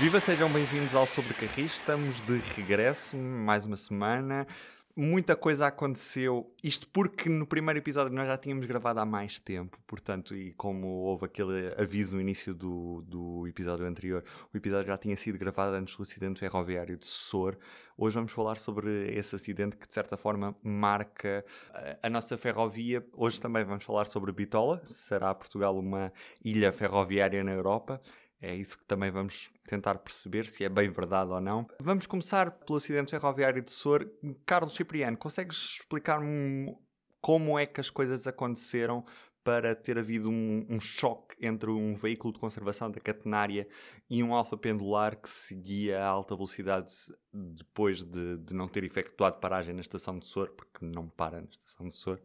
[0.00, 1.74] Viva, sejam bem-vindos ao Sobrecarris.
[1.74, 4.46] Estamos de regresso, mais uma semana.
[4.94, 6.54] Muita coisa aconteceu.
[6.62, 10.86] Isto porque no primeiro episódio nós já tínhamos gravado há mais tempo, portanto, e como
[10.86, 14.22] houve aquele aviso no início do, do episódio anterior,
[14.54, 17.58] o episódio já tinha sido gravado antes do acidente ferroviário de Sor.
[17.96, 21.44] Hoje vamos falar sobre esse acidente que de certa forma marca
[21.74, 23.04] a, a nossa ferrovia.
[23.14, 24.80] Hoje também vamos falar sobre Bitola.
[24.84, 26.12] Será Portugal uma
[26.44, 28.00] ilha ferroviária na Europa?
[28.40, 31.66] É isso que também vamos tentar perceber se é bem verdade ou não.
[31.80, 34.08] Vamos começar pelo acidente ferroviário de Sor.
[34.46, 36.76] Carlos Cipriano, consegues explicar-me
[37.20, 39.04] como é que as coisas aconteceram
[39.42, 43.66] para ter havido um, um, choque entre um veículo de conservação da catenária
[44.08, 46.92] e um alfa pendular que seguia a alta velocidade
[47.32, 51.48] depois de, de não ter efetuado paragem na estação de Sor, porque não para na
[51.48, 52.20] estação de Sor.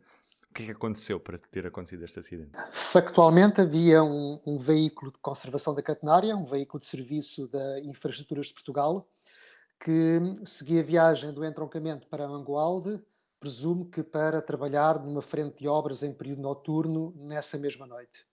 [0.54, 2.52] O que é que aconteceu para ter acontecido este acidente?
[2.72, 8.46] Factualmente havia um, um, veículo de conservação da catenária, um veículo de serviço da Infraestruturas
[8.46, 9.10] de Portugal,
[9.84, 13.02] que seguia viagem do entroncamento para Mangualde,
[13.40, 18.24] presumo que para trabalhar numa frente de obras em período noturno nessa mesma noite.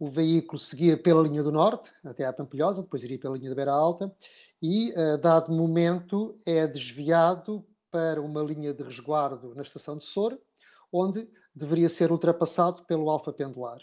[0.00, 3.54] O veículo seguia pela linha do norte, até à Pampilhosa, depois iria pela linha da
[3.54, 4.12] Beira Alta,
[4.60, 10.36] e, a dado momento, é desviado para uma linha de resguardo na estação de Sor,
[10.92, 13.78] onde deveria ser ultrapassado pelo alfa pendular.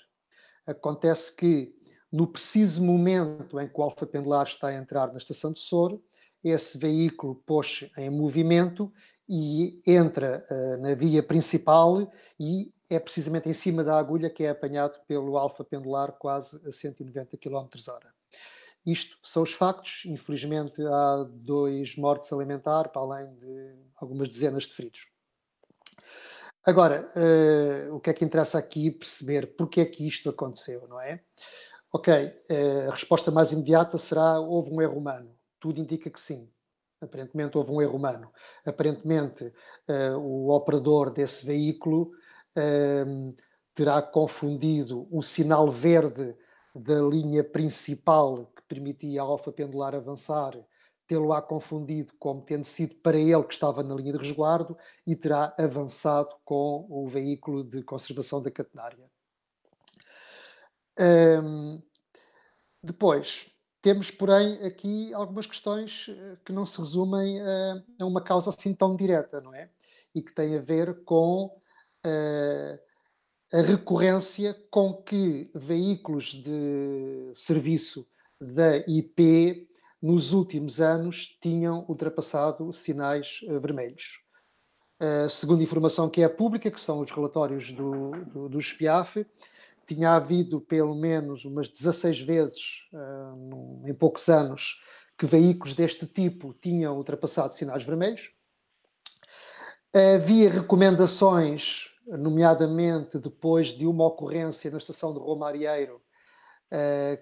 [0.66, 1.76] Acontece que,
[2.12, 6.04] no preciso momento em que o alfa pendular está a entrar na estação de Soro,
[6.44, 8.92] esse veículo pôs em movimento
[9.28, 14.50] e entra uh, na via principal e é precisamente em cima da agulha que é
[14.50, 18.14] apanhado pelo alfa pendular quase a 190 km hora.
[18.86, 20.04] Isto são os factos.
[20.06, 25.10] Infelizmente, há dois mortos alimentar, para além de algumas dezenas de feridos.
[26.66, 31.00] Agora, uh, o que é que interessa aqui perceber porque é que isto aconteceu, não
[31.00, 31.22] é?
[31.92, 35.34] Ok, uh, a resposta mais imediata será houve um erro humano.
[35.60, 36.50] Tudo indica que sim.
[37.02, 38.32] Aparentemente houve um erro humano.
[38.66, 42.12] Aparentemente uh, o operador desse veículo
[42.56, 43.34] ehm,
[43.74, 46.36] terá confundido o sinal verde
[46.76, 50.54] da linha principal que permitia a alfa pendular avançar
[51.10, 54.78] tê-lo-á confundido como tendo sido para ele que estava na linha de resguardo
[55.08, 59.10] e terá avançado com o veículo de conservação da catenária.
[61.00, 61.82] Um,
[62.84, 68.52] depois, temos, porém, aqui algumas questões eh, que não se resumem a, a uma causa
[68.52, 69.70] assim tão direta, não é?
[70.14, 71.46] E que têm a ver com
[72.06, 72.80] uh,
[73.52, 78.08] a recorrência com que veículos de serviço
[78.40, 79.69] da IP
[80.02, 84.22] nos últimos anos tinham ultrapassado sinais uh, vermelhos.
[85.00, 89.26] Uh, segundo informação que é pública, que são os relatórios do, do, do SPIAF,
[89.86, 94.80] tinha havido pelo menos umas 16 vezes num, em poucos anos
[95.18, 98.32] que veículos deste tipo tinham ultrapassado sinais vermelhos.
[99.92, 106.00] Havia recomendações, nomeadamente depois de uma ocorrência na estação de Romarieiro,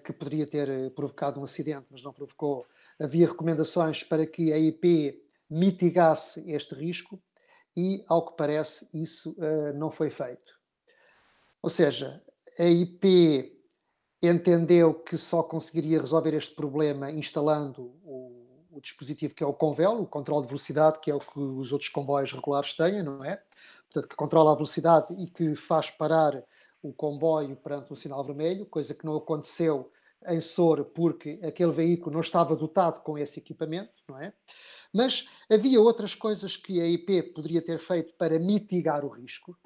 [0.04, 2.66] que poderia ter eh, provocado um acidente, mas não provocou.
[3.00, 7.20] Havia recomendações para que a IP mitigasse este risco
[7.76, 10.52] e, ao que parece, isso uh, não foi feito.
[11.62, 12.22] Ou seja,
[12.58, 13.56] a IP
[14.20, 20.02] entendeu que só conseguiria resolver este problema instalando o, o, dispositivo que é o Convel,
[20.02, 23.40] o controle de velocidade, que é o que os outros comboios regulares têm, não é?
[23.84, 26.42] Portanto, que controla a velocidade e que faz parar
[26.82, 29.90] o comboio perante um sinal vermelho, coisa que não aconteceu
[30.26, 34.32] em Sor porque aquele veículo não estava dotado com esse equipamento, não é?
[34.92, 39.56] Mas havia outras coisas que a IP poderia ter feito para mitigar o risco.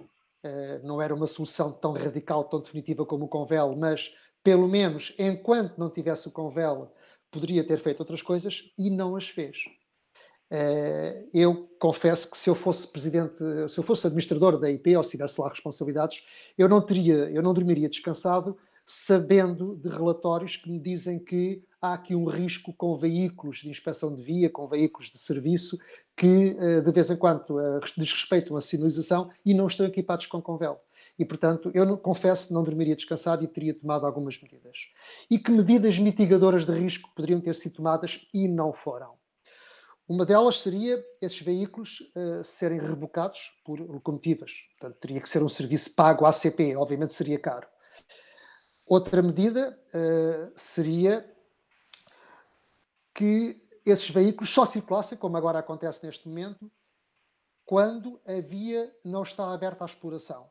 [0.44, 4.12] Uh, não era uma solução tão radical, tão definitiva como o Convel, mas
[4.42, 6.92] pelo menos enquanto não tivesse o Convel,
[7.30, 9.64] poderia ter feito outras coisas e não as fez.
[10.54, 13.32] Eh, eu confesso que se eu fosse presidente,
[13.70, 16.22] se eu fosse administrador da IP ou se tivesse lá responsabilidades,
[16.58, 18.54] eu não teria, eu não dormiria descansado
[18.84, 24.14] sabendo de relatórios que me dizem que há aqui um risco com veículos de inspeção
[24.14, 25.78] de via, com veículos de serviço
[26.14, 30.42] que eh, de vez em quando eh, desrespeitam a sinalização e não estão equipados com
[30.42, 30.78] convel.
[31.18, 34.88] E, portanto, eu não, confesso que não dormiria descansado e teria tomado algumas medidas.
[35.30, 39.21] E que medidas mitigadoras de risco poderiam ter sido tomadas e não foram.
[40.12, 44.68] Uma delas seria esses veículos uh, serem rebocados por locomotivas.
[44.72, 47.66] Portanto, teria que ser um serviço pago à ACP, obviamente seria caro.
[48.84, 51.26] Outra medida uh, seria
[53.14, 56.70] que esses veículos só circulassem, como agora acontece neste momento,
[57.64, 60.46] quando a via não está aberta à exploração.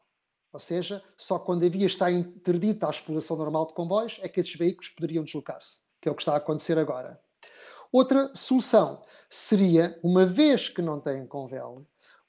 [0.51, 4.39] Ou seja, só quando a via está interdita à exploração normal de comboios é que
[4.39, 7.21] esses veículos poderiam deslocar-se, que é o que está a acontecer agora.
[7.91, 11.85] Outra solução seria, uma vez que não tem convelo,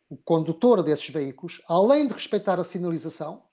[0.09, 3.45] o condutor desses veículos, além de respeitar a sinalização,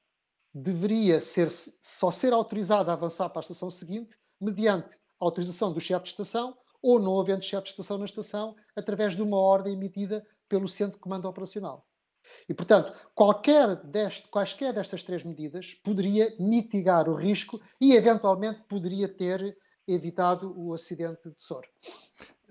[0.54, 6.06] deveria ser, só ser autorizado a avançar para a estação seguinte mediante autorização do chefe
[6.06, 10.26] de estação ou não havendo chefe de estação na estação, através de uma ordem emitida
[10.48, 11.86] pelo Centro de Comando Operacional.
[12.48, 19.08] E, portanto, qualquer deste, quaisquer destas três medidas poderia mitigar o risco e, eventualmente, poderia
[19.08, 19.58] ter
[19.94, 21.66] evitado o acidente de Sor.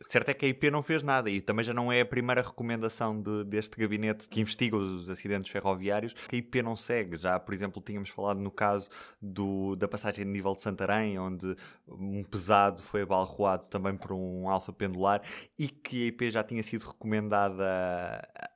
[0.01, 2.43] Certo é que a IP não fez nada e também já não é a primeira
[2.43, 7.17] recomendação de, deste gabinete que investiga os acidentes ferroviários que a IP não segue.
[7.17, 8.89] Já, por exemplo, tínhamos falado no caso
[9.21, 11.55] do, da passagem de nível de Santarém, onde
[11.89, 15.23] um pesado foi abalroado também por um alfa pendular
[15.59, 17.65] e que a IP já tinha sido recomendada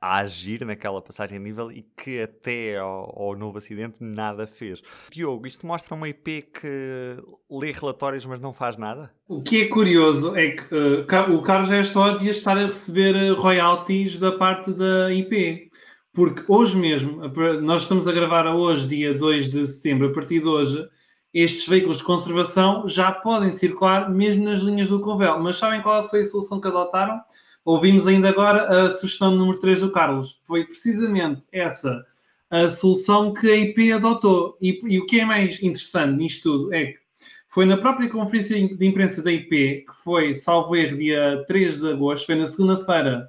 [0.01, 4.83] a agir naquela passagem de nível e que até ao, ao novo acidente nada fez.
[5.11, 7.17] Diogo, isto mostra uma IP que
[7.51, 9.11] lê relatórios mas não faz nada?
[9.29, 13.15] O que é curioso é que uh, o Carlos é só devia estar a receber
[13.15, 15.71] eh, royalties da parte da IP.
[16.13, 17.23] Porque hoje mesmo,
[17.63, 20.87] nós estamos a gravar hoje, dia 2 de setembro, a partir de hoje,
[21.33, 25.39] estes veículos de conservação já podem circular mesmo nas linhas do Convel.
[25.41, 27.19] Mas sabem qual foi a solução que adotaram?
[27.65, 30.41] Ouvimos ainda agora a sugestão número 3 do Carlos.
[30.45, 32.05] Foi precisamente essa
[32.51, 34.59] a solução que a IP adotou.
[34.61, 37.02] E, e o que é mais interessante nisto tudo é que
[37.53, 41.91] foi na própria conferência de imprensa da IP, que foi, salvo erro, dia 3 de
[41.91, 43.29] agosto, foi na segunda-feira,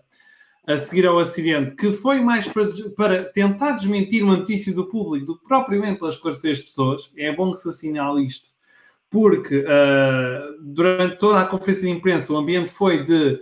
[0.66, 5.26] a seguir ao acidente, que foi mais para, para, tentar desmentir uma notícia do público
[5.26, 7.12] do que propriamente para esclarecer as pessoas.
[7.18, 8.52] É bom que se assinale isto,
[9.10, 13.42] porque uh, durante toda a conferência de imprensa o ambiente foi de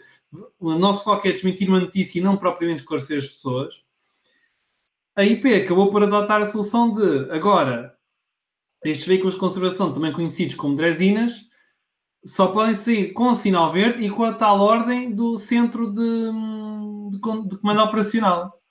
[0.60, 3.84] o nosso foco é desmentir uma notícia e não propriamente esclarecer as pessoas.
[5.16, 7.96] A IP acabou por adotar a solução de agora
[8.84, 11.50] estes veículos de conservação, também conhecidos como dresinas,
[12.24, 16.02] só podem sair com sinal verde e com a tal ordem do centro de,
[17.12, 18.62] de, de comando operacional.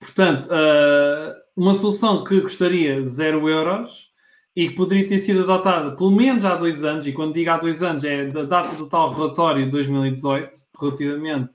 [0.00, 4.06] Portanto, uh, uma solução que custaria 0 euros
[4.54, 7.58] e que poderia ter sido adotada pelo menos há dois anos, e quando digo há
[7.58, 10.50] dois anos é da data do tal relatório de 2018,
[10.80, 11.54] relativamente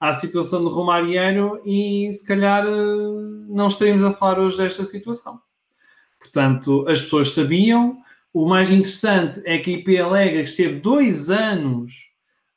[0.00, 5.40] à situação do Romário e se calhar uh, não estaríamos a falar hoje desta situação.
[6.22, 7.98] Portanto, as pessoas sabiam.
[8.32, 11.92] O mais interessante é que a IP alega que esteve dois anos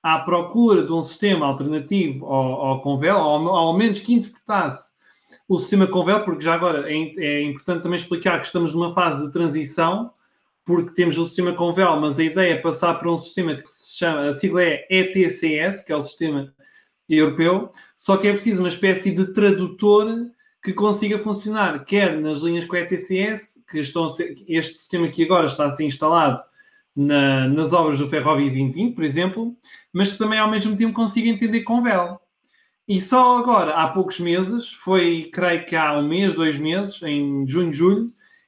[0.01, 4.93] à procura de um sistema alternativo ao, ao Convel, ao, ao menos que interpretasse
[5.47, 9.25] o sistema Convel, porque já agora é, é, importante também explicar que estamos numa fase
[9.25, 10.11] de transição,
[10.63, 13.97] porque temos o sistema Convel, mas a ideia é passar para um sistema que se
[13.97, 16.53] chama, a sigla é ETCS, que é o sistema
[17.07, 20.07] europeu, só que é preciso uma espécie de tradutor
[20.65, 25.45] que consiga funcionar, quer nas linhas com ETCS, que estão ser, este sistema que agora
[25.45, 26.41] está a ser instalado
[26.95, 29.55] na, nas obras do Ferrovia 2020, por exemplo,
[29.93, 32.19] mas que também ao mesmo tempo consiga entender com VEL.
[32.87, 37.45] E só agora, há poucos meses, foi, creio que há um mês, dois meses, em
[37.45, 38.07] junho, julho,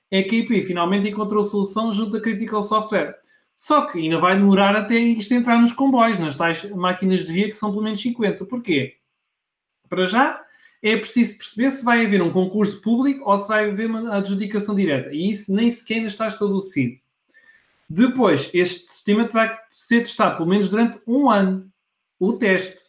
[0.10, 3.16] é que a IP finalmente encontrou solução junto a Critical Software.
[3.56, 7.48] Só que ainda vai demorar até isto entrar nos comboios, nas tais máquinas de via
[7.48, 8.44] que são pelo menos 50.
[8.46, 8.96] Porquê?
[9.88, 10.47] Para já,
[10.82, 14.76] é preciso perceber se vai haver um concurso público ou se vai haver uma adjudicação
[14.76, 15.12] direta.
[15.12, 16.98] E isso nem sequer ainda está estabelecido.
[17.90, 21.72] Depois, este sistema que ser testado pelo menos durante um ano.
[22.20, 22.88] O teste.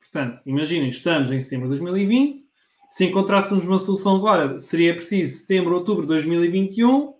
[0.00, 2.42] Portanto, imaginem, estamos em setembro de 2020.
[2.88, 7.14] Se encontrássemos uma solução agora, seria preciso setembro, outubro de 2021.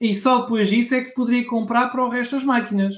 [0.00, 2.94] E só depois disso é que se poderia comprar para o resto das máquinas.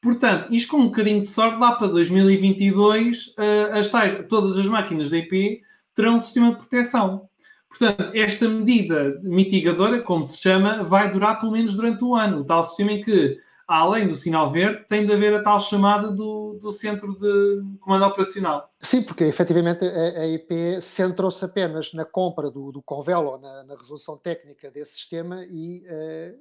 [0.00, 4.56] Portanto, isto com um bocadinho de sorte, lá para 2022, uh, eh, as tais, todas
[4.56, 5.62] as máquinas da IP
[6.00, 7.28] terão um sistema de proteção.
[7.68, 12.40] Portanto, esta medida mitigadora, como se chama, vai durar pelo menos durante um ano.
[12.40, 13.38] O tal sistema em que,
[13.68, 18.06] além do sinal verde, tem de haver a tal chamada do, do centro de comando
[18.06, 18.72] operacional.
[18.80, 23.62] Sim, porque efetivamente a, a IP centrou-se apenas na compra do, do Convel ou na,
[23.62, 26.38] na, resolução técnica desse sistema e uh,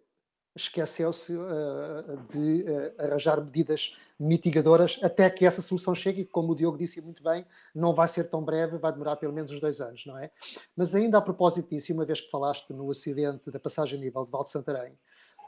[0.56, 6.56] esqueceu-se uh, de uh, arranjar medidas mitigadoras até que essa solução chegue, e como o
[6.56, 9.79] Diogo disse muito bem, não vai ser tão breve, vai demorar pelo menos uns dois
[9.79, 10.32] anos, não é?
[10.75, 14.25] Mas ainda a propósito disso, uma vez que falaste no acidente da passagem a nível
[14.25, 14.98] de Val de Santarém,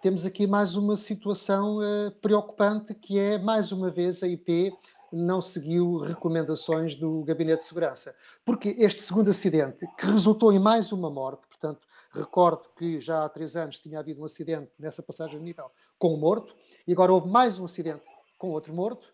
[0.02, 4.74] temos aqui mais uma situação uh, preocupante, que é, mais uma vez, a IP
[5.12, 8.16] não seguiu recomendações do Gabinete de Segurança.
[8.46, 13.30] Porque este segundo acidente, que resultou em mais uma morte, portanto, recordo que já há
[13.30, 16.56] três anos tinha havido um acidente nessa passagem de nível com um morto,
[16.88, 18.04] e agora houve mais um acidente
[18.38, 19.12] com outro morto,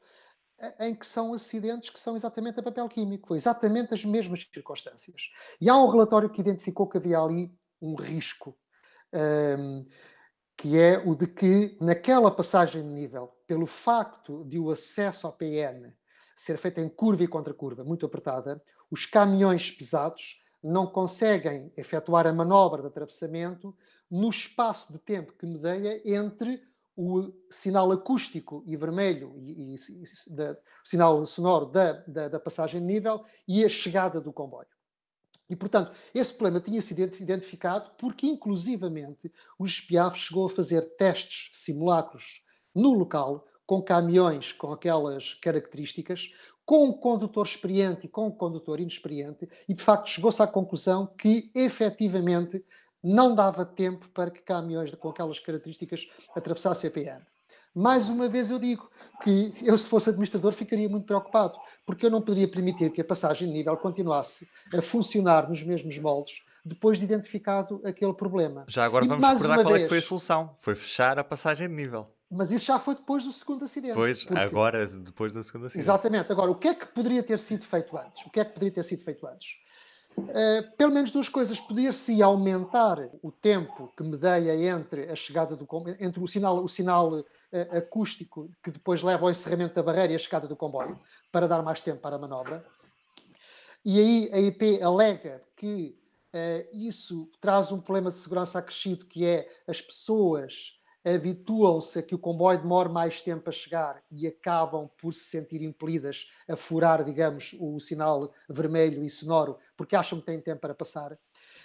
[0.80, 5.30] em que são acidentes que são exatamente a papel químico, exatamente as mesmas circunstâncias.
[5.62, 8.58] E há um relatório que identificou que havia ali um risco.
[9.14, 9.86] Um,
[10.58, 15.34] que é o de que naquela passagem de nível, pelo facto de o acesso ao
[15.34, 15.94] PN
[16.36, 22.26] ser feito em curva e contra curva, muito apertada, os caminhões pesados não conseguem efetuar
[22.26, 23.76] a manobra de atravessamento
[24.10, 26.62] no espaço de tempo que medeia entre
[26.96, 32.40] o sinal acústico e vermelho, e, e, e da, o sinal sonoro da, da, da,
[32.40, 34.68] passagem de nível e a chegada do comboio.
[35.50, 41.52] E, portanto, esse problema tinha sido identificado porque, inclusivamente, o espiaf chegou a fazer testes
[41.54, 42.44] simulacros
[42.76, 46.32] no local, com caminhões com aquelas características,
[46.66, 51.08] com um condutor experiente e com um condutor inexperiente, e de facto chegou-se à conclusão
[51.18, 52.64] que, efetivamente,
[53.04, 57.26] não dava tempo para que caminhões com aquelas características atravessassem a PM.
[57.78, 58.90] Mais uma vez eu digo
[59.22, 63.06] que eu, se fosse administrador, ficaria muito preocupado, porque eu não poderia permitir que a
[63.06, 68.66] passagem de nível continuasse a funcionar nos mesmos moldes depois de identificado aquele problema.
[68.68, 70.56] Já agora e, vamos recordar qual vez, é que foi a solução.
[70.60, 72.08] Foi fechar a passagem de nível.
[72.32, 73.94] Mas isso já foi depois do segundo acidente.
[73.94, 74.40] Pois, porque...
[74.40, 75.86] agora, depois do segundo acidente.
[75.86, 76.32] Exatamente.
[76.32, 78.26] Agora, o que é que poderia ter sido feito antes?
[78.26, 79.50] O que é que poderia ter sido feito antes?
[80.18, 81.60] Uh, pelo menos duas coisas.
[81.60, 85.68] Poder-se aumentar o tempo que medeia entre a chegada do
[86.00, 87.26] entre o sinal, o sinal uh,
[87.78, 91.00] acústico que depois leva ao encerramento da barreira e a chegada do comboio,
[91.32, 92.66] para dar mais tempo para a manobra.
[93.86, 95.96] E aí a IP alega que
[96.34, 100.77] uh, isso traz um problema de segurança acrescido, que é as pessoas
[101.16, 105.62] habituam-se a que o comboio demore mais tempo a chegar e acabam por se sentir
[105.62, 110.76] impelidas a furar, digamos, o sinal vermelho e sonoro, porque acham que têm tempo para
[110.76, 111.18] passar.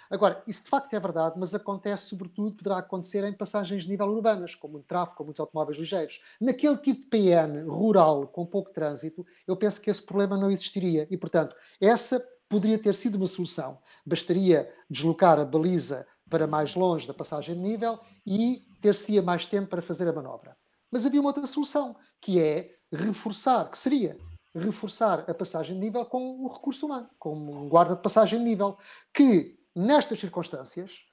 [0.09, 4.07] Agora, isso de facto é verdade, mas acontece sobretudo, poderá acontecer em passagens de nível
[4.07, 6.21] urbanas, com muito tráfego, com muitos automóveis ligeiros.
[6.39, 11.07] Naquele tipo de PN rural, com pouco trânsito, eu penso que esse problema não existiria.
[11.09, 12.23] E, portanto, essa
[12.53, 13.79] poderia ter sido uma solução.
[14.05, 19.69] Bastaria deslocar a baliza para mais longe da passagem de nível e ter-se-ia mais tempo
[19.69, 20.57] para fazer a manobra.
[20.89, 24.17] Mas havia uma outra solução, que é reforçar, que seria
[24.55, 28.45] reforçar a passagem de nível com o recurso humano, com um guarda de passagem de
[28.45, 28.79] nível,
[29.13, 31.05] que nestas circunstâncias,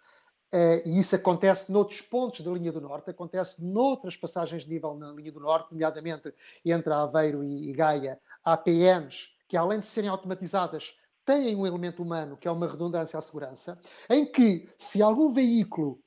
[0.50, 4.95] eh, e isso acontece noutros pontos da linha do Norte, acontece noutras passagens de nível
[4.95, 6.33] na linha do Norte, nomeadamente
[6.65, 12.37] entre Aveiro e Gaia, há PNs que, além de serem automatizadas, têm um elemento humano,
[12.37, 16.00] que é uma redundância à segurança, em que se algum veículo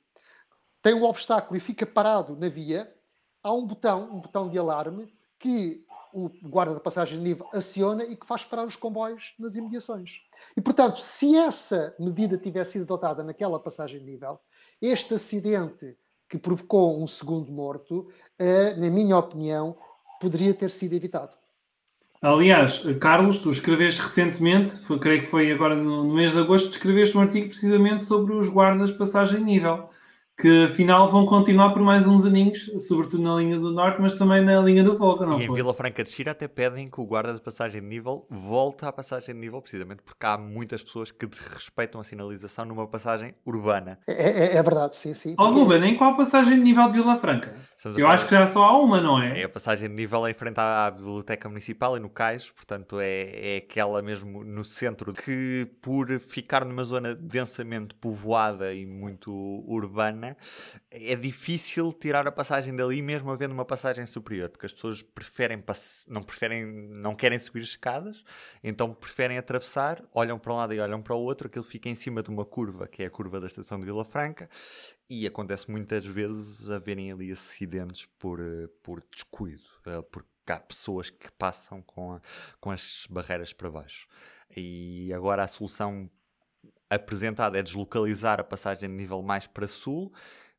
[0.82, 2.94] tem um obstáculo e fica parado na via,
[3.42, 8.04] há um botão, um botão de alarme, que o guarda da passagem de nível aciona
[8.04, 10.22] e que faz parar os comboios nas imediações.
[10.56, 14.38] E, portanto, se essa medida tivesse sido adotada naquela passagem de nível,
[14.80, 15.96] este acidente
[16.28, 19.76] que provocou um segundo morto, eh, na minha opinião,
[20.20, 21.36] poderia ter sido evitado.
[22.24, 27.14] Aliás, Carlos, tu escreveste recentemente, foi, creio que foi agora no, mês de agosto, escreveste
[27.18, 29.90] um artigo precisamente sobre os guardas passagem nível
[30.36, 34.44] que afinal vão continuar por mais uns aninhos, sobretudo na linha do Norte, mas também
[34.44, 37.06] na linha do Volga, não E em Vila Franca de Xira até pedem que o
[37.06, 41.12] guarda de passagem de nível volte à passagem de nível, precisamente porque há muitas pessoas
[41.12, 43.98] que desrespeitam a sinalização numa passagem urbana.
[44.06, 45.34] É, é, é verdade, sim, sim.
[45.38, 47.54] Ó, oh, Ruben, nem qual a passagem de nível de Vila Franca?
[47.96, 49.42] Eu acho que já só há uma, não é?
[49.42, 53.56] É a passagem de nível em frente à Biblioteca Municipal e no Cais, portanto é,
[53.56, 59.30] é aquela mesmo no centro que, por ficar numa zona densamente povoada e muito
[59.66, 60.36] urbana, né?
[60.90, 65.62] é difícil tirar a passagem dali, mesmo havendo uma passagem superior, porque as pessoas preferem
[66.08, 68.24] não preferem, não querem subir escadas,
[68.62, 71.94] então preferem atravessar, olham para um lado e olham para o outro, aquilo fica em
[71.94, 74.48] cima de uma curva, que é a curva da estação de Vila Franca,
[75.08, 81.10] e acontece muitas vezes haverem ali acidentes por, eh, por descuido, eh, porque há pessoas
[81.10, 82.20] que passam com, a,
[82.60, 84.06] com as barreiras para baixo.
[84.56, 86.10] E agora a solução
[86.94, 90.12] apresentada é deslocalizar a passagem de nível mais para sul,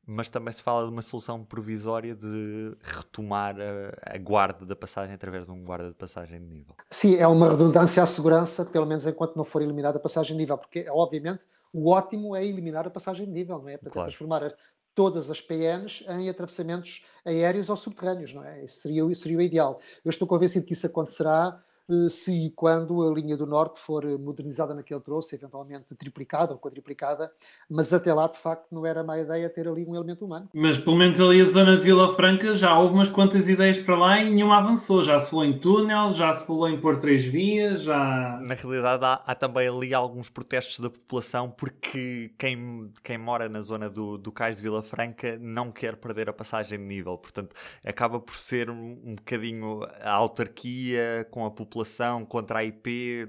[0.05, 5.15] mas também se fala de uma solução provisória de retomar a, a, guarda da passagem
[5.15, 6.75] através de um guarda de passagem de nível.
[6.91, 10.43] Sim, é uma redundância à segurança, pelo menos enquanto não for eliminada a passagem de
[10.43, 13.77] nível, porque obviamente o ótimo é eliminar a passagem de nível, não é?
[13.77, 14.07] Para claro.
[14.07, 14.53] transformar
[14.93, 18.63] todas as PNs em atravessamentos aéreos ou subterrâneos, não é?
[18.63, 19.79] Isso seria, seria o ideal.
[20.03, 21.61] Eu estou convencido que isso acontecerá
[22.09, 27.31] se e quando a linha do Norte for modernizada naquele troço, eventualmente triplicada ou quadriplicada,
[27.69, 30.49] mas até lá, de facto, não era má ideia ter ali um elemento humano.
[30.53, 33.95] Mas pelo menos ali a zona de Vila Franca já houve umas quantas ideias para
[33.95, 35.03] lá e nenhuma avançou.
[35.03, 38.39] Já se falou em túnel, já se falou em pôr três vias, já...
[38.41, 43.61] Na realidade há, há também ali alguns protestos da população porque quem, quem mora na
[43.61, 47.55] zona do, do Cais de Vila Franca não quer perder a passagem de nível, portanto
[47.83, 53.27] acaba por ser um, um bocadinho a autarquia com a população população, contra a IP,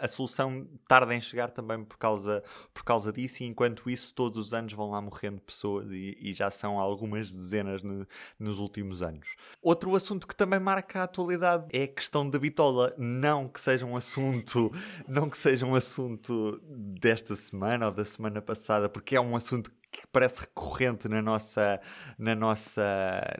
[0.00, 2.42] a, a, solução tarda em chegar também por causa,
[2.74, 6.34] por causa disso, e enquanto isso, todos os anos vão lá morrendo pessoas e, e
[6.34, 8.06] já são algumas dezenas no,
[8.38, 9.36] nos últimos anos.
[9.62, 12.92] Outro assunto que também marca a atualidade é a questão da bitola.
[12.98, 14.72] Não que seja um assunto,
[15.06, 19.70] não que seja um assunto desta semana ou da semana passada, porque é um assunto
[20.12, 21.80] parece recorrente na nossa,
[22.18, 22.82] na, nossa,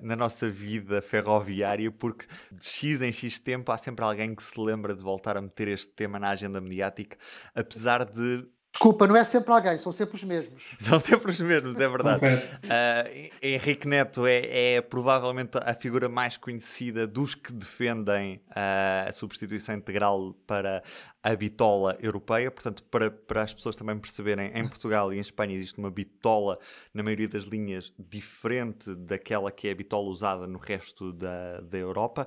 [0.03, 4.61] na nossa vida ferroviária, porque de X em X tempo há sempre alguém que se
[4.61, 7.17] lembra de voltar a meter este tema na agenda mediática,
[7.55, 10.75] apesar de Desculpa, não é sempre alguém, são sempre os mesmos.
[10.79, 12.25] São sempre os mesmos, é verdade.
[12.25, 19.13] Uh, Henrique Neto é, é, provavelmente a figura mais conhecida dos que defendem uh, a
[19.13, 20.83] substituição integral para
[21.23, 22.51] a bitola europeia.
[22.51, 26.59] Portanto, para, para as pessoas também perceberem, em Portugal e em Espanha existe uma bitola,
[26.95, 31.77] na maioria das linhas, diferente daquela que é a bitola usada no resto da, da
[31.77, 32.27] Europa.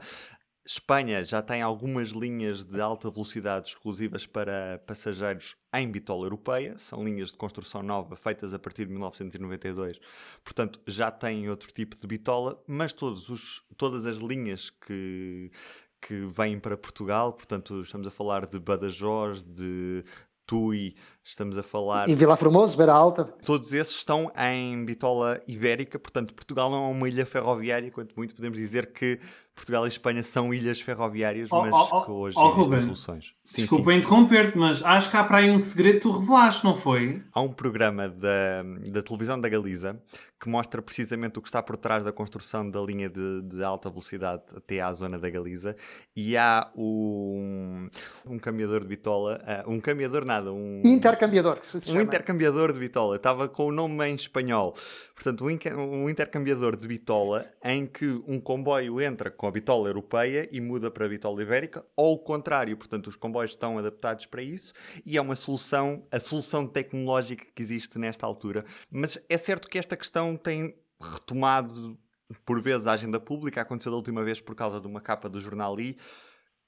[0.65, 7.03] Espanha já tem algumas linhas de alta velocidade exclusivas para passageiros em bitola europeia, são
[7.03, 9.99] linhas de construção nova feitas a partir de 1992,
[10.41, 15.51] portanto já têm outro tipo de bitola, mas todos os, todas as linhas que,
[15.99, 20.05] que vêm para Portugal, portanto estamos a falar de Badajoz, de
[20.45, 22.09] Tui, estamos a falar.
[22.09, 23.25] E Vila Formoso, Beira Alta.
[23.45, 28.35] Todos esses estão em bitola ibérica, portanto, Portugal não é uma ilha ferroviária, quanto muito
[28.35, 29.19] podemos dizer que
[29.55, 33.35] Portugal e Espanha são ilhas ferroviárias, mas oh, oh, que hoje oh, existem soluções.
[33.45, 36.75] Sim, desculpa interromper-te, mas acho que há para aí um segredo que tu revelaste, não
[36.75, 37.21] foi?
[37.31, 40.01] Há um programa da, da televisão da Galiza
[40.43, 43.89] que mostra precisamente o que está por trás da construção da linha de, de alta
[43.89, 45.73] velocidade até à zona da Galiza
[46.13, 47.87] e há um,
[48.25, 50.81] um cambiador de bitola, uh, um cambiador nada, um...
[51.13, 51.59] Intercambiador.
[51.87, 54.73] um intercambiador de bitola, estava com o nome em espanhol.
[55.13, 60.47] Portanto, um, um intercambiador de bitola em que um comboio entra com a bitola europeia
[60.51, 64.41] e muda para a bitola ibérica, ou o contrário, portanto, os comboios estão adaptados para
[64.41, 64.73] isso
[65.05, 68.65] e é uma solução, a solução tecnológica que existe nesta altura.
[68.89, 71.97] Mas é certo que esta questão tem retomado
[72.45, 75.39] por vezes a agenda pública, aconteceu da última vez por causa de uma capa do
[75.39, 75.97] jornal I.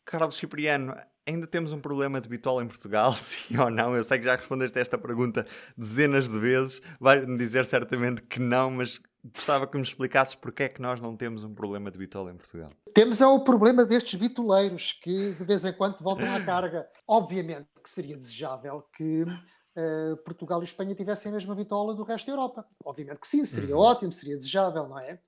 [0.06, 0.96] Carlos Cipriano,
[1.28, 3.96] ainda temos um problema de bitola em Portugal, sim ou não?
[3.96, 8.40] Eu sei que já respondeste a esta pergunta dezenas de vezes, vai-me dizer certamente que
[8.40, 9.00] não, mas
[9.34, 12.38] gostava que me explicasses porque é que nós não temos um problema de bitola em
[12.38, 12.70] Portugal.
[12.94, 16.88] Temos é o problema destes bitoleiros que de vez em quando voltam à carga.
[17.08, 22.28] Obviamente que seria desejável que uh, Portugal e Espanha tivessem a mesma bitola do resto
[22.28, 22.68] da Europa.
[22.84, 23.82] Obviamente que sim, seria uhum.
[23.82, 25.20] ótimo, seria desejável, não é?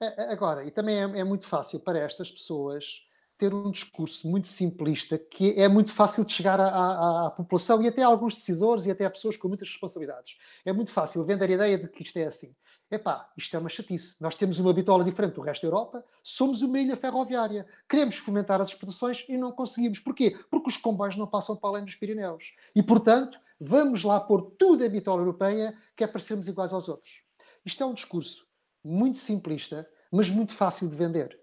[0.00, 3.05] Uh, agora, e também é, é muito fácil para estas pessoas
[3.38, 7.82] ter um discurso muito simplista que é muito fácil de chegar à, à, à, população
[7.82, 10.36] e até a alguns decisores e até a pessoas com muitas responsabilidades.
[10.64, 12.54] É muito fácil vender a ideia de que isto é assim.
[12.90, 14.14] Epá, isto é uma chatice.
[14.20, 17.66] Nós temos uma bitola diferente do resto da Europa, somos uma ilha ferroviária.
[17.88, 19.98] Queremos fomentar as exportações e não conseguimos.
[19.98, 20.38] Porquê?
[20.50, 22.54] Porque os comboios não passam para além dos Pirineus.
[22.74, 26.88] E, portanto, vamos lá pôr tudo a bitola europeia, que é para sermos iguais aos
[26.88, 27.22] outros.
[27.64, 28.46] Isto é um discurso
[28.84, 31.36] muito simplista, mas muito fácil de vender.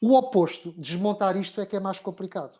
[0.00, 2.58] O oposto, desmontar isto, é que é mais complicado.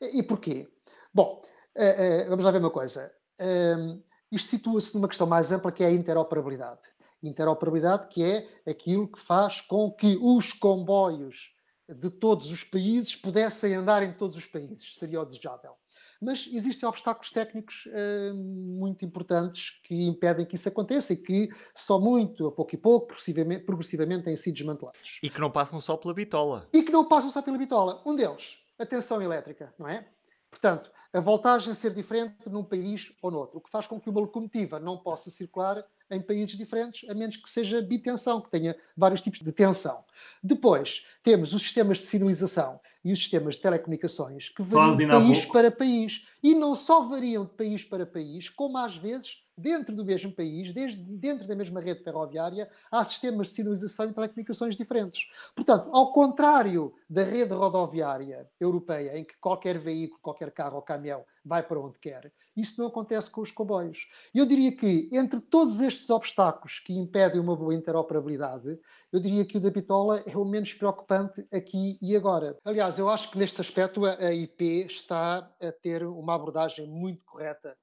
[0.00, 0.68] E porquê?
[1.12, 1.42] Bom,
[1.74, 3.12] eh, eh, vamos lá ver uma coisa.
[3.38, 6.80] Ehm, isto situa-se numa questão mais ampla que é a interoperabilidade.
[7.22, 11.54] Interoperabilidade que é aquilo que faz com que os comboios
[11.88, 14.96] de todos os países pudessem andar em todos os países.
[14.96, 15.79] Seria o desejável.
[16.20, 21.98] Mas existem obstáculos técnicos uh, muito importantes que impedem que isso aconteça e que só
[21.98, 25.18] muito, a pouco e pouco, progressivamente, progressivamente têm sido desmantelados.
[25.22, 26.68] E que não passam só pela bitola.
[26.72, 28.02] E que não passam só pela bitola.
[28.04, 30.06] Um deles, a tensão elétrica, não é?
[30.50, 34.20] Portanto, a voltagem ser diferente num país ou noutro, o que faz com que uma
[34.20, 39.20] locomotiva não possa circular em países diferentes, a menos que seja bitensão, que tenha vários
[39.20, 40.04] tipos de tensão.
[40.42, 45.44] Depois, temos os sistemas de sinalização e os sistemas de telecomunicações que variam de país
[45.46, 46.26] para país.
[46.42, 50.72] E não só variam de país para país, como às vezes dentro do mesmo país,
[50.72, 55.28] desde dentro da mesma rede ferroviária, há sistemas de sinalização e telecomunicações diferentes.
[55.54, 61.24] Portanto, ao contrário da rede rodoviária europeia, em que qualquer veículo, qualquer carro ou caminhão
[61.44, 64.08] vai para onde quer, isso não acontece com os comboios.
[64.34, 68.78] Eu diria que, entre todos estes obstáculos que impedem uma boa interoperabilidade,
[69.12, 72.56] eu diria que o da Bitola é o menos preocupante aqui e agora.
[72.64, 77.76] Aliás, eu acho que neste aspecto a IP está a ter uma abordagem muito correta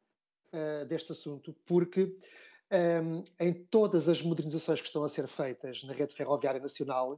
[0.53, 2.15] uh, deste assunto, porque um,
[2.71, 7.13] ehm, em todas as modernizações que estão a ser feitas na rede ferroviária nacional,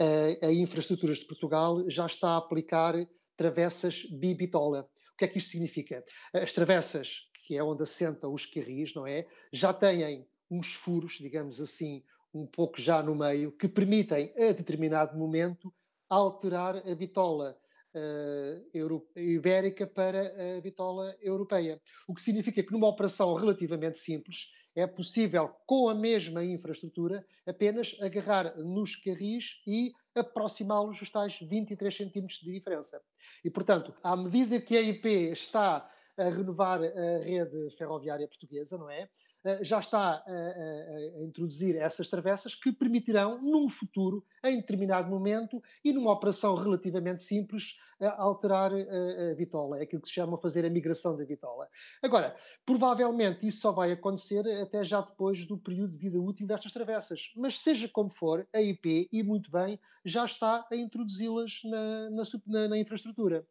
[0.00, 2.94] uh, a Infraestruturas de Portugal já está a aplicar
[3.36, 4.88] travessas bibitola.
[5.14, 6.04] O que é que isto significa?
[6.32, 9.26] As travessas, que é onde assentam os carris, não é?
[9.52, 15.16] Já têm uns furos, digamos assim, um pouco já no meio, que permitem, a determinado
[15.16, 15.72] momento,
[16.08, 17.56] alterar a bitola
[17.94, 21.80] uh, ibérica para a bitola europeia.
[22.08, 27.96] O que significa que numa operação relativamente simples é possível, com a mesma infraestrutura, apenas
[28.00, 33.00] agarrar nos carris e aproximá-los dos tais 23 centímetros de diferença.
[33.44, 38.90] E, portanto, à medida que a IP está a renovar a rede ferroviária portuguesa, não
[38.90, 39.08] é?
[39.44, 45.08] Eh, já está a, a, a, introduzir essas travessas que permitirão, num futuro, em determinado
[45.08, 49.78] momento e numa operação relativamente simples, alterar a, bitola.
[49.78, 51.68] É aquilo que se chama fazer a migração da bitola.
[52.02, 56.72] Agora, provavelmente isso só vai acontecer até já depois do período de vida útil destas
[56.72, 57.32] travessas.
[57.36, 62.22] Mas seja como for, a IP, e muito bem, já está a introduzi-las na, na,
[62.46, 63.46] na, na, infraestrutura.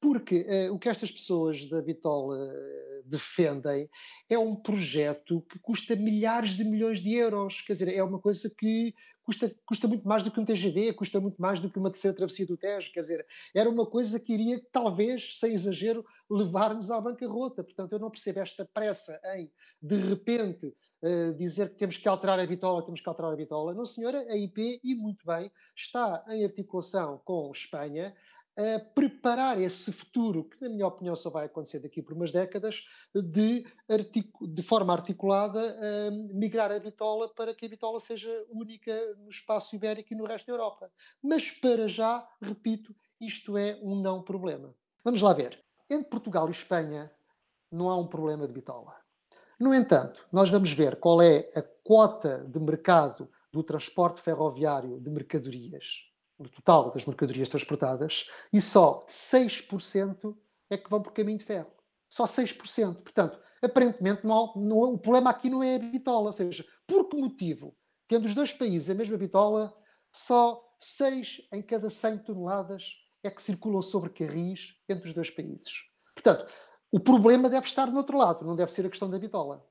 [0.00, 2.38] Porque uh, o que estas pessoas da bitola
[3.08, 3.88] defendem
[4.28, 7.60] é um projeto que custa milhares de milhões de euros.
[7.62, 8.94] Quer dizer, é uma coisa que
[9.24, 12.16] custa, custa muito mais do que um TGV, custa muito mais do que uma terceira
[12.16, 12.90] travessia do Tejo.
[12.92, 17.62] Quer dizer, era uma coisa que iria, talvez, sem exagero, levar-nos à bancarrota.
[17.62, 19.50] Portanto, eu não percebo esta pressa em,
[19.82, 23.72] de repente, Uh, dizer que temos que alterar a bitola, temos que alterar a bitola.
[23.72, 28.12] Não, senhora, a IP, e muito bem, está em articulação com Espanha
[28.58, 32.84] a preparar esse futuro, que na minha opinião só vai acontecer daqui por umas décadas,
[33.14, 33.64] de,
[34.40, 39.76] de forma articulada uh, migrar a bitola para que a bitola seja única no espaço
[39.76, 40.90] ibérico e no resto da Europa.
[41.22, 44.74] Mas para já, repito, isto é um não problema.
[45.04, 45.64] Vamos lá ver.
[45.88, 47.12] Entre Portugal e Espanha
[47.70, 48.96] não há um problema de bitola.
[49.60, 55.10] No entanto, nós vamos ver qual é a quota de mercado do transporte ferroviário de
[55.10, 56.07] mercadorias
[56.38, 60.36] no total das mercadorias transportadas, e só 6%
[60.70, 61.70] é que vão por caminho de ferro.
[62.08, 63.02] Só 6%.
[63.02, 66.28] Portanto, aparentemente, não, não, o problema aqui não é a bitola.
[66.28, 69.74] Ou seja, por que motivo, tendo os dois países a mesma bitola,
[70.12, 75.84] só 6 em cada 100 toneladas é que circulam sobre carris entre os dois países?
[76.14, 76.50] Portanto,
[76.90, 79.66] o problema deve estar no outro lado, não deve ser a questão da bitola.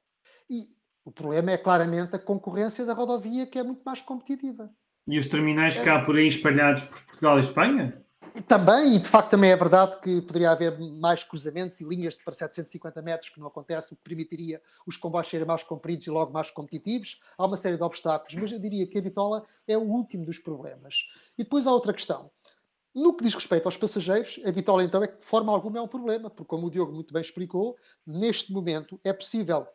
[0.49, 4.71] E o problema é claramente a concorrência da rodovia, que é muito mais competitiva.
[5.07, 8.03] E os terminais que há por aí espalhados por Portugal e Espanha?
[8.45, 12.23] Também, e de facto também é verdade que poderia haver mais cruzamentos e linhas de
[12.23, 16.09] para 750 metros que não acontece, o que permitiria os comboios serem mais compridos e
[16.09, 17.19] logo mais competitivos.
[17.37, 20.37] Há uma série de obstáculos, mas eu diria que a bitola é o último dos
[20.37, 21.07] problemas.
[21.37, 22.29] E depois há outra questão.
[22.93, 25.81] No que diz respeito aos passageiros, a bitola então é que de forma alguma é
[25.81, 29.67] um problema, porque como o Diogo muito bem explicou, neste momento é possível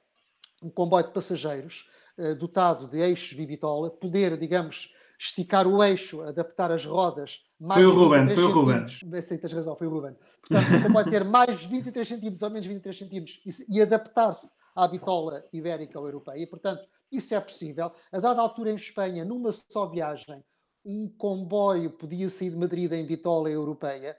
[0.63, 6.21] um comboio de passageiros uh, dotado de eixos de bitola poder, digamos, esticar o eixo,
[6.23, 7.41] adaptar as rodas.
[7.59, 8.87] Mais foi o Ruben, foi o Ruben.
[9.23, 10.17] Sei, tens razão, foi o Ruben.
[10.41, 15.45] Portanto, pode ter mais 23 centímetros ou menos 23 centímetros e, e adaptar-se à bitola
[15.53, 16.43] ibérica ou europeia.
[16.43, 17.93] E, portanto, isso é possível.
[18.11, 20.43] A dada altura em Espanha, numa só viagem,
[20.85, 24.17] um comboio podia sair de Madrid em bitola europeia,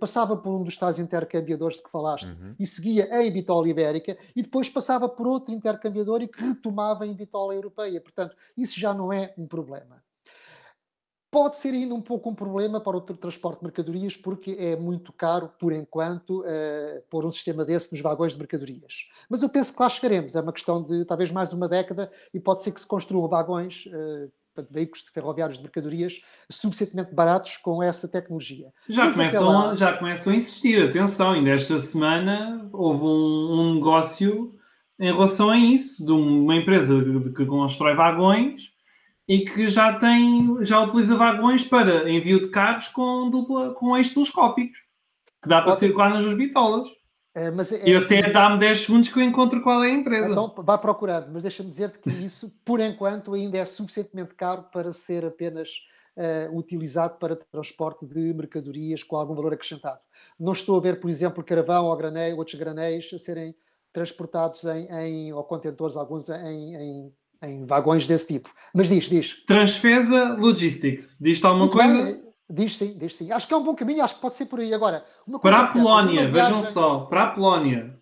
[0.00, 2.56] passava por um dos tais intercambiadores de que falaste uhum.
[2.58, 7.14] e seguia em bitola ibérica e depois passava por outro intercambiador e que retomava em
[7.14, 8.00] bitola europeia.
[8.00, 10.02] Portanto, isso já não é um problema.
[11.30, 15.12] Pode ser ainda um pouco um problema para o transporte de mercadorias, porque é muito
[15.12, 19.06] caro, por enquanto, uh, pôr um sistema desse nos vagões de mercadorias.
[19.28, 20.34] Mas eu penso que lá chegaremos.
[20.34, 23.28] É uma questão de talvez mais de uma década e pode ser que se construam
[23.28, 28.72] vagões, uh, portanto, veículos ferroviários de mercadorias suficientemente baratos com essa tecnologia.
[28.88, 30.88] Já começam, já começam a insistir.
[30.88, 34.52] Atenção, ainda esta semana houve um, um negócio
[34.98, 36.94] em relação a isso, de uma empresa
[37.34, 38.72] que constrói vagões
[39.30, 44.14] e que já tem, já utiliza vagões para envio de carros com dupla, com eixos
[44.14, 44.76] telescópicos,
[45.40, 46.88] que dá para circular nas duas bitolas.
[47.32, 49.94] É, mas é, e até assim, dá-me 10 segundos que eu encontro qual é a
[49.94, 50.32] empresa.
[50.32, 54.90] Então, vá procurando, mas deixa-me dizer-te que isso, por enquanto, ainda é suficientemente caro para
[54.90, 55.68] ser apenas
[56.16, 60.00] uh, utilizado para transporte de mercadorias com algum valor acrescentado.
[60.40, 63.54] Não estou a ver, por exemplo, caravão ou graneio, outros granéis a serem
[63.92, 68.50] transportados em, em ou contentores, alguns em, em em vagões desse tipo.
[68.74, 69.44] Mas diz, diz.
[69.46, 72.04] Transfesa Logistics, diz-te alguma Muito coisa?
[72.04, 73.32] Bem, diz sim, diz sim.
[73.32, 74.72] Acho que é um bom caminho, acho que pode ser por aí.
[74.74, 75.04] Agora,
[75.40, 77.98] para a Polónia, vejam só, para a Polónia.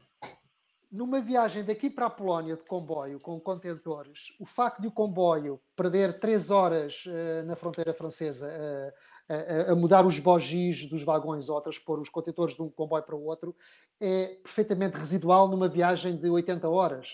[0.90, 5.60] Numa viagem daqui para a Polónia de comboio com contentores, o facto de o comboio
[5.76, 11.58] perder três horas uh, na fronteira francesa uh, a mudar os bogis dos vagões ou
[11.58, 13.54] a transpor os contentores de um comboio para o outro
[14.00, 17.08] é perfeitamente residual numa viagem de 80 horas.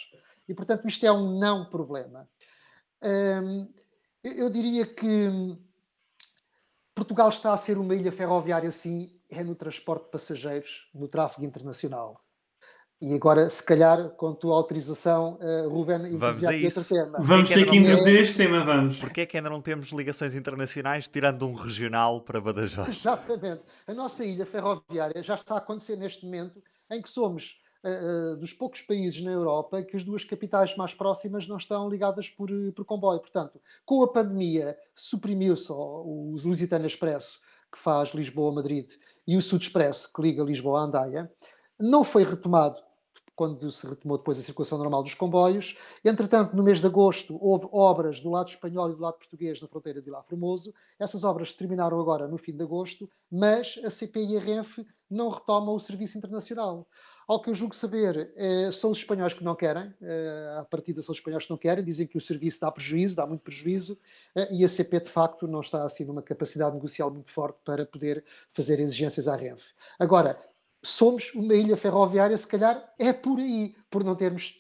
[0.48, 2.28] E, portanto, isto é um não problema.
[3.02, 3.68] Hum,
[4.22, 5.59] eu diria que
[6.94, 11.44] Portugal está a ser uma ilha ferroviária, sim, é no transporte de passageiros, no tráfego
[11.44, 12.24] internacional.
[13.00, 16.88] E agora, se calhar, com a tua autorização, uh, Ruben, vamos a isso.
[16.88, 17.18] Tema.
[17.20, 18.96] Vamos ter que introduzir este tema, vamos.
[18.96, 22.88] Porquê é que ainda não temos ligações internacionais, tirando um regional para Badajoz?
[22.96, 23.62] Exatamente.
[23.87, 27.59] A nossa ilha ferroviária já está a acontecer neste momento em que somos
[28.38, 32.49] dos poucos países na Europa que as duas capitais mais próximas não estão ligadas por,
[32.75, 33.20] por comboio.
[33.20, 38.90] Portanto, com a pandemia, suprimiu-se o Lusitano Expresso, que faz Lisboa-Madrid,
[39.27, 41.33] e o Sud Expresso, que liga Lisboa a Andaia.
[41.79, 42.81] Não foi retomado
[43.37, 45.77] quando se retomou depois a circulação normal dos comboios.
[46.05, 49.68] Entretanto, no mês de agosto, houve obras do lado espanhol e do lado português na
[49.68, 50.73] fronteira de Vila Formoso.
[50.99, 55.31] Essas obras terminaram agora no fim de agosto, mas a CP e a Renfe não
[55.31, 56.87] retomam o serviço internacional.
[57.27, 61.00] Ao que eu julgo saber, eh, são os espanhóis que não querem, eh, a partida
[61.00, 63.98] são os espanhóis que não querem, dizem que o serviço dá prejuízo, dá muito prejuízo,
[64.35, 67.87] eh, e a CP de facto não está assim numa capacidade negocial muito forte para
[67.87, 69.64] poder fazer exigências à Renfe.
[69.98, 70.38] Agora,
[70.83, 74.55] somos uma ilha ferroviária, se calhar é por aí, por não termos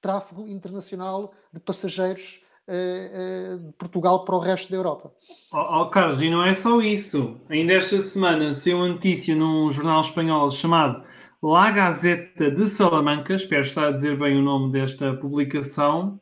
[0.00, 5.10] tráfego internacional de passageiros de Portugal para o resto da Europa.
[5.52, 7.40] Oh, oh, Carlos, e não é só isso.
[7.48, 11.02] Ainda esta semana saiu uma notícia num jornal espanhol chamado
[11.42, 16.18] La Gazeta de Salamanca, espero estar a dizer bem o nome desta publicação,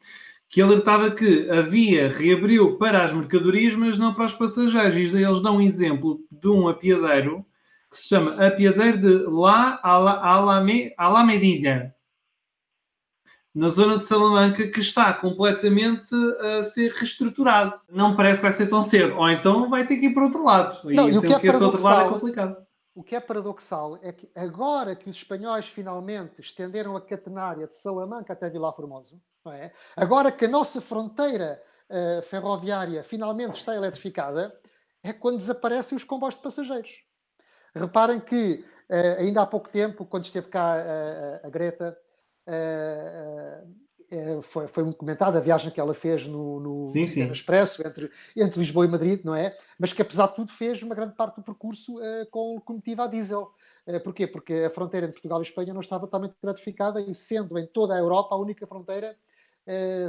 [0.48, 4.94] que alertava que a via reabriu para as mercadorias, mas não para os passageiros.
[4.94, 7.44] E eles dão um exemplo de um apiadeiro
[7.90, 9.80] que se chama Apiadeiro de La
[10.96, 11.94] Alamedilla,
[13.56, 17.74] na zona de Salamanca, que está completamente a ser reestruturado.
[17.88, 19.16] Não parece que vai ser tão cedo.
[19.16, 20.78] Ou então vai ter que ir para outro lado.
[20.84, 22.66] Não, e, e o que é que esse outro lado é complicado.
[22.94, 27.76] O que é paradoxal é que agora que os espanhóis finalmente estenderam a catenária de
[27.76, 29.70] Salamanca até Vila Formoso, é?
[29.96, 34.54] agora que a nossa fronteira uh, ferroviária finalmente está eletrificada,
[35.02, 36.90] é quando desaparecem os comboios de passageiros.
[37.74, 41.96] Reparem que uh, ainda há pouco tempo, quando esteve cá uh, a Greta,
[42.46, 47.30] é, foi, foi muito comentada a viagem que ela fez no, no sim, sim.
[47.30, 49.56] Expresso entre, entre Lisboa e Madrid, não é?
[49.78, 53.06] Mas que apesar de tudo fez uma grande parte do percurso uh, com locomotiva a
[53.06, 53.50] diesel.
[54.02, 54.26] Porquê?
[54.26, 57.94] Porque a fronteira entre Portugal e Espanha não estava totalmente gratificada e sendo em toda
[57.94, 59.16] a Europa a única fronteira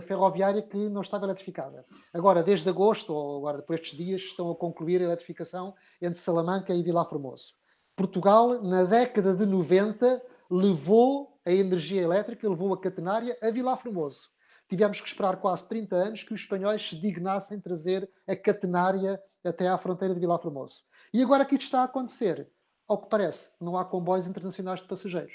[0.08, 1.86] ferroviária que não estava eletrificada.
[2.14, 6.74] Agora, desde agosto, ou agora por estes dias, estão a concluir a eletrificação entre Salamanca
[6.74, 7.54] e Vila Formoso.
[7.96, 14.24] Portugal, na década de 90, levou a energia elétrica levou a catenária a Vila Formoso.
[14.68, 19.70] Tivemos que esperar quase 30 anos que os espanhóis se dignassem trazer a catenária até
[19.70, 20.82] à fronteira de Vila Formoso.
[21.14, 22.50] E agora que isto está a acontecer,
[22.86, 25.34] ao que parece, não há comboios internacionais de passageiros.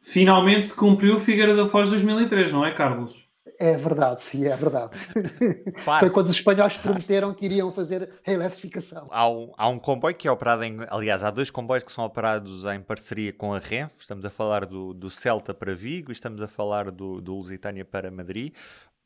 [0.00, 3.29] Finalmente se cumpriu o Figueira da Foz 2003, não é, Carlos?
[3.58, 4.98] É verdade, sim, é verdade.
[5.98, 9.08] Foi quando os espanhóis prometeram que iriam fazer a eletrificação.
[9.10, 10.78] Há um, há um comboio que é operado em.
[10.88, 14.00] Aliás, há dois comboios que são operados em parceria com a Renfe.
[14.00, 17.84] Estamos a falar do, do Celta para Vigo e estamos a falar do, do Lusitânia
[17.84, 18.54] para Madrid.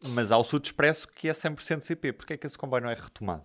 [0.03, 2.13] Mas há o Sud Expresso que é 100% CP.
[2.13, 3.45] Porquê é que esse comboio não é retomado?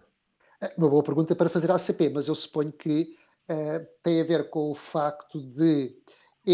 [0.62, 3.14] É uma boa pergunta para fazer à CP, mas eu suponho que
[3.50, 5.96] uh, tem a ver com o facto de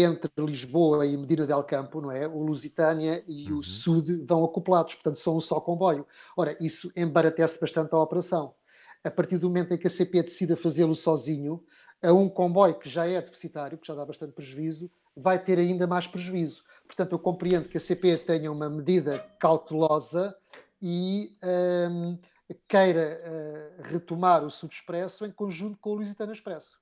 [0.02, 2.26] entre Lisboa e Medina del Campo, não é?
[2.26, 3.58] O Lusitânia e uhum.
[3.58, 6.06] o Sud vão acoplados, portanto são um só comboio.
[6.36, 8.54] Ora, isso embaratece bastante a operação.
[9.02, 11.62] A partir do momento em que a CP decida fazê-lo sozinho,
[12.02, 15.86] a um comboio que já é deficitário, que já dá bastante prejuízo, vai ter ainda
[15.86, 16.62] mais prejuízo.
[16.86, 20.36] Portanto, eu compreendo que a CP tenha uma medida cautelosa
[20.80, 21.36] e
[21.90, 22.18] um,
[22.68, 26.78] queira uh, retomar o Subexpresso em conjunto com o Lusitano Expresso.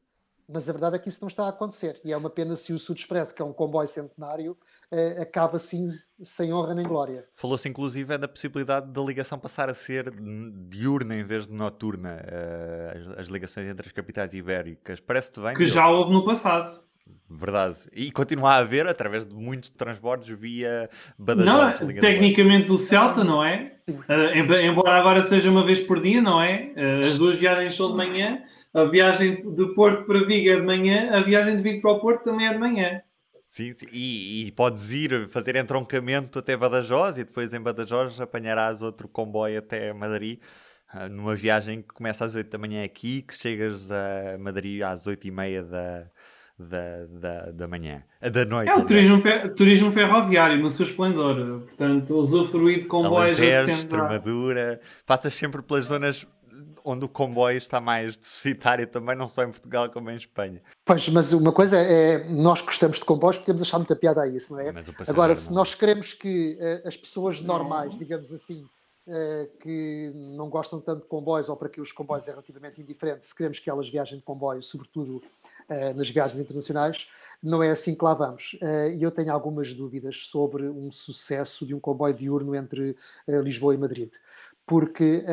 [0.48, 2.00] Mas a verdade é que isso não está a acontecer.
[2.04, 4.56] E é uma pena se o Sud Expresso, que é um comboio centenário,
[4.90, 5.88] eh, acaba assim
[6.22, 7.24] sem honra nem glória.
[7.34, 10.12] Falou-se inclusive é da possibilidade da ligação passar a ser
[10.68, 15.00] diurna em vez de noturna, uh, as, ligações entre as capitais ibéricas.
[15.00, 15.54] Parece-te bem?
[15.54, 16.84] Que já houve no passado.
[17.28, 17.76] Verdade.
[17.92, 21.80] E continua a haver através de muitos transbordos via Badajoz.
[21.80, 23.72] Não, tecnicamente do Celta, não é?
[23.88, 26.72] Uh, embora agora seja uma vez por dia, não é?
[26.76, 28.42] Uh, as duas viagens são de manhã
[28.74, 32.00] a viagem de Porto para Vigo é de manhã, a viagem de Vigo para o
[32.00, 33.00] Porto também é de manhã.
[33.46, 33.86] Sim, sim.
[33.92, 39.60] E, e, podes ir fazer entroncamento até Badajoz e depois em Badajoz apanharás outro comboio
[39.60, 40.40] até Madrid,
[40.92, 45.06] ah, numa viagem que começa às 8 da manhã aqui, que chegas a Madrid às
[45.06, 46.10] 8 e meia da,
[46.58, 48.70] da, da, da manhã, ah, da noite.
[48.70, 49.22] É o turismo,
[49.56, 53.38] turismo ferroviário no seu esplendor, portanto, usufruir de comboios.
[53.38, 56.26] Alentejo, Extremadura, passas sempre pelas zonas
[56.84, 60.62] onde o comboio está mais deficitário também, não só em Portugal como em Espanha.
[60.84, 64.52] Pois, mas uma coisa é, nós gostamos de comboios, podemos achar muita piada a isso,
[64.52, 64.72] não é?
[65.08, 68.66] Agora, se nós queremos que uh, as pessoas normais, digamos assim,
[69.06, 73.24] uh, que não gostam tanto de comboios ou para que os comboios é relativamente indiferente,
[73.24, 75.22] se queremos que elas viajem de comboio, sobretudo
[75.94, 77.08] nas viagens internacionais,
[77.42, 78.58] não é assim que lá vamos.
[78.96, 82.96] E eu tenho algumas dúvidas sobre um sucesso de um comboio diurno entre
[83.26, 84.12] Lisboa e Madrid,
[84.66, 85.24] porque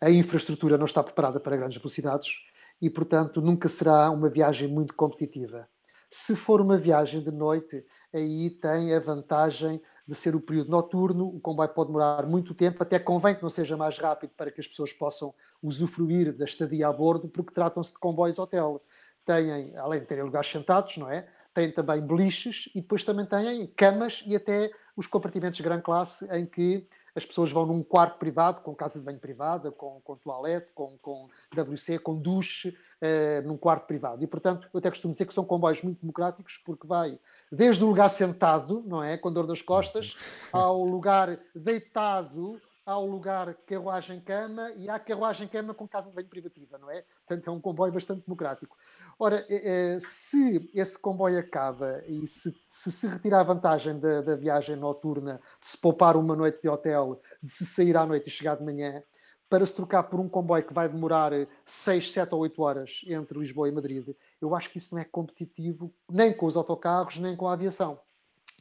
[0.00, 2.42] a infraestrutura não está preparada para grandes velocidades
[2.80, 5.68] e, portanto, nunca será uma viagem muito competitiva.
[6.10, 11.26] Se for uma viagem de noite, aí tem a vantagem de ser o período noturno,
[11.26, 14.60] o comboio pode demorar muito tempo, até convém que não seja mais rápido para que
[14.60, 18.82] as pessoas possam usufruir da estadia a bordo, porque tratam-se de comboios hotel.
[19.24, 21.26] Têm, além de terem lugares sentados, não é?
[21.52, 26.26] Têm também beliches e depois também têm camas e até os compartimentos de grande classe
[26.30, 30.16] em que as pessoas vão num quarto privado, com casa de banho privada, com, com
[30.16, 34.22] toalete, com, com WC, com duche, uh, num quarto privado.
[34.22, 37.18] E, portanto, eu até costumo dizer que são comboios muito democráticos, porque vai
[37.52, 39.16] desde o lugar sentado, não é?
[39.16, 40.16] Com dor nas costas,
[40.52, 46.90] ao lugar deitado, ao lugar carruagem-cama e há carruagem-cama com casa de banho privativa, não
[46.90, 47.02] é?
[47.26, 48.76] Portanto, é um comboio bastante democrático.
[49.18, 54.20] Ora, eh, eh, se esse comboio acaba e se se, se retirar a vantagem da,
[54.20, 58.26] da, viagem noturna, de se poupar uma noite de hotel, de se sair à noite
[58.26, 59.02] e chegar de manhã,
[59.48, 61.32] para se trocar por um comboio que vai demorar
[61.64, 65.04] 6, 7 ou 8 horas entre Lisboa e Madrid, eu acho que isso não é
[65.04, 67.98] competitivo nem com os autocarros, nem com a aviação.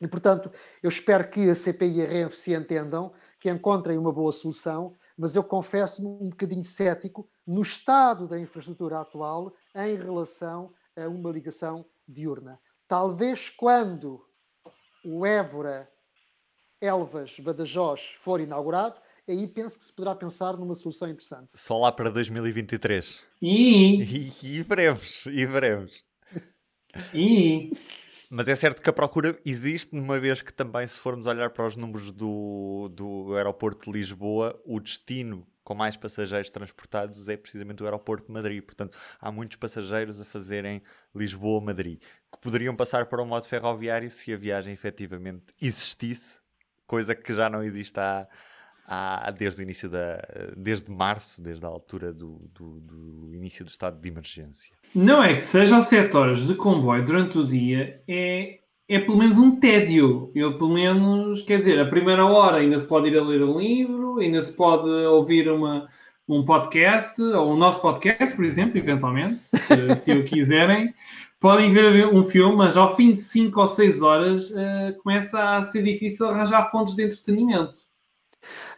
[0.02, 0.52] E, portanto,
[0.82, 4.96] eu espero que a CPI e a RENF se entendam, que encontrem uma boa solução,
[5.18, 11.32] mas eu confesso-me um bocadinho cético no estado da infraestrutura atual em relação a uma
[11.32, 12.60] ligação diurna.
[12.88, 14.26] Talvez quando
[15.06, 15.90] o Évora,
[16.82, 21.50] Elvas, Badajoz for inaugurado, aí penso que se poderá pensar numa solução interessante.
[21.54, 23.24] Só lá para 2023.
[23.42, 24.02] E,
[24.44, 26.04] e, e veremos, e veremos.
[27.14, 27.72] E
[28.36, 31.68] mas é certo que a procura existe, uma vez que também, se formos olhar para
[31.68, 37.84] os números do, do aeroporto de Lisboa, o destino com mais passageiros transportados é precisamente
[37.84, 38.64] o aeroporto de Madrid.
[38.64, 40.82] Portanto, há muitos passageiros a fazerem
[41.16, 42.00] Lisboa-Madrid,
[42.32, 46.42] que poderiam passar para o modo ferroviário se a viagem efetivamente existisse,
[46.88, 48.28] coisa que já não existe há,
[48.88, 50.22] há, desde o início da
[50.56, 54.76] desde março, desde a altura do, do, do, início do estado de emergência.
[54.94, 59.18] Não é que seja a 7 horas de comboio durante o dia é, é pelo
[59.18, 60.32] menos um tédio.
[60.36, 63.60] Eu pelo menos, quer dizer, a primeira hora ainda se pode ir a ler um
[63.60, 65.88] livro, ainda se pode ouvir uma,
[66.28, 69.58] um podcast, ou o nosso podcast, por exemplo, eventualmente, se,
[70.02, 70.94] se o quiserem.
[71.40, 75.62] Podem ver um filme, mas ao fim de 5 ou 6 horas uh, começa a
[75.62, 77.82] ser difícil arranjar fontes de entretenimento.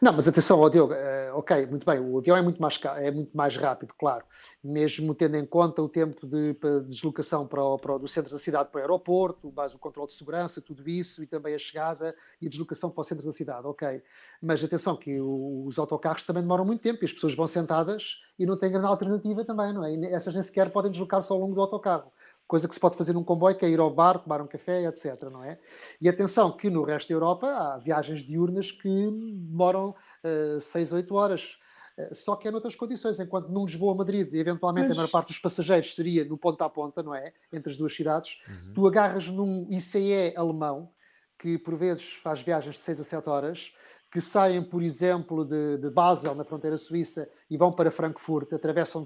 [0.01, 3.11] Não, mas atenção, oh, Diogo, uh, ok, muito bem, o avião é muito, mais, é
[3.11, 4.23] muito mais rápido, claro,
[4.63, 8.31] mesmo tendo em conta o tempo de, de deslocação para o, para o, do centro
[8.31, 11.59] da cidade para o aeroporto, mais o controle de segurança, tudo isso, e também a
[11.59, 14.01] chegada e a deslocação para o centro da cidade, ok.
[14.41, 18.21] Mas atenção que o, os autocarros também demoram muito tempo e as pessoas vão sentadas
[18.37, 19.93] e não têm grande alternativa também, não é?
[19.93, 22.11] E essas nem sequer podem deslocar-se ao longo do autocarro
[22.47, 24.85] coisa que se pode fazer num comboio, que é ir ao bar, tomar um café,
[24.85, 25.23] etc.
[25.31, 25.57] Não é?
[25.99, 31.15] E atenção que no resto da Europa há viagens diurnas que demoram uh, 6, 8
[31.15, 31.57] horas.
[31.97, 34.97] Uh, só que é noutras condições, enquanto num Lisboa-Madrid, eventualmente Mas...
[34.97, 37.33] a maior parte dos passageiros seria no ponta a ponta, não é?
[37.51, 38.73] Entre as duas cidades, uhum.
[38.73, 40.91] tu agarras num ICE alemão,
[41.39, 43.73] que por vezes faz viagens de 6 a 7 horas,
[44.11, 49.05] que saem, por exemplo, de, de Basel, na fronteira suíça, e vão para Frankfurt, atravessam,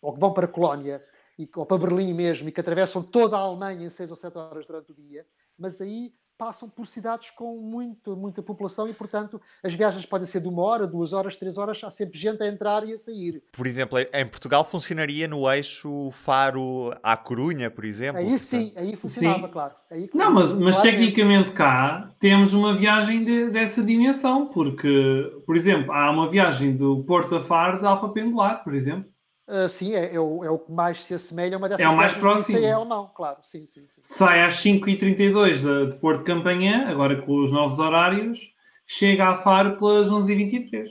[0.00, 1.02] ou que vão para Colónia,
[1.38, 4.36] e, ou para Berlim mesmo, e que atravessam toda a Alemanha em 6 ou 7
[4.38, 5.26] horas durante o dia,
[5.58, 10.40] mas aí passam por cidades com muito, muita população e, portanto, as viagens podem ser
[10.40, 13.42] de uma hora, duas horas, três horas, há sempre gente a entrar e a sair.
[13.52, 18.20] Por exemplo, em Portugal funcionaria no eixo Faro à Corunha, por exemplo?
[18.20, 19.52] Aí sim, aí funcionava, sim.
[19.52, 19.74] claro.
[19.90, 25.92] Aí, Não, mas, mas tecnicamente cá temos uma viagem de, dessa dimensão, porque, por exemplo,
[25.92, 29.13] há uma viagem do Porto a Faro de Alfa Pendular, por exemplo.
[29.46, 31.88] Uh, sim, é, é, o, é o que mais se assemelha a uma dessas É
[31.88, 32.58] o mais próximo.
[32.58, 33.38] É alemão, claro.
[33.42, 34.00] Sim, sim, sim.
[34.02, 38.54] Sai às 5h32 de, de Porto de Campanhã, agora com os novos horários,
[38.86, 40.88] chega a Faro pelas 11h23.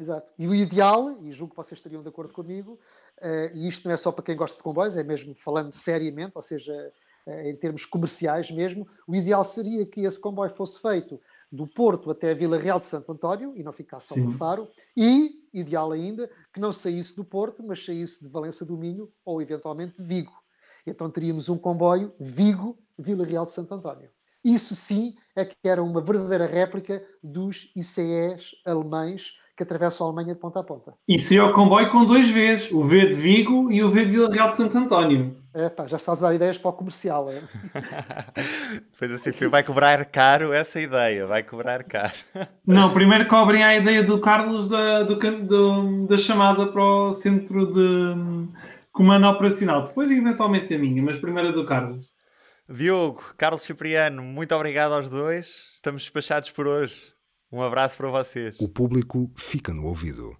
[0.00, 0.32] Exato.
[0.38, 2.80] E o ideal, e julgo que vocês estariam de acordo comigo,
[3.20, 6.32] uh, e isto não é só para quem gosta de comboios, é mesmo falando seriamente,
[6.34, 6.72] ou seja,
[7.26, 12.10] uh, em termos comerciais mesmo, o ideal seria que esse comboio fosse feito do Porto
[12.10, 15.90] até a Vila Real de Santo António e não ficasse só no Faro, e, ideal
[15.92, 20.04] ainda, que não saísse do Porto, mas saísse de Valença do Minho ou eventualmente de
[20.04, 20.32] Vigo.
[20.86, 24.08] Então teríamos um comboio Vigo-Vila Real de Santo António.
[24.44, 30.34] Isso sim é que era uma verdadeira réplica dos ICEs alemães que atravessam a Alemanha
[30.34, 30.94] de ponta a ponta.
[31.06, 34.12] E seria o comboio com dois Vs, o V de Vigo e o V de
[34.12, 35.36] Vila Real de Santo António.
[35.52, 37.28] É pá, já estás a dar ideias para o comercial.
[37.30, 37.42] É?
[38.98, 42.12] Pois assim, vai cobrar caro essa ideia, vai cobrar caro.
[42.66, 47.66] Não, primeiro cobrem a ideia do Carlos da, do, do, da chamada para o centro
[47.66, 48.48] de
[48.92, 49.84] comando operacional.
[49.84, 52.10] Depois, eventualmente, a minha, mas primeiro a do Carlos.
[52.68, 55.72] Diogo, Carlos Cipriano, muito obrigado aos dois.
[55.74, 57.12] Estamos despachados por hoje.
[57.50, 58.60] Um abraço para vocês.
[58.60, 60.36] O público fica no ouvido.